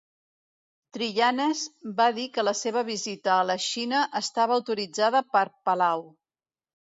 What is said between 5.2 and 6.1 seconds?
per Palau.